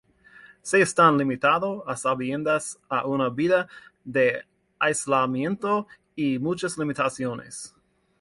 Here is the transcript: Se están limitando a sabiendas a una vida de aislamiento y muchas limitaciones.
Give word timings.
Se 0.63 0.81
están 0.81 1.19
limitando 1.19 1.83
a 1.87 1.95
sabiendas 1.95 2.79
a 2.89 3.05
una 3.05 3.29
vida 3.29 3.67
de 4.03 4.43
aislamiento 4.79 5.85
y 6.15 6.39
muchas 6.39 6.75
limitaciones. 6.79 7.75